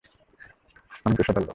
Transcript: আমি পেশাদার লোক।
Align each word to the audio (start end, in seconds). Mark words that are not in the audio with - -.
আমি 1.05 1.15
পেশাদার 1.17 1.37
লোক। 1.37 1.49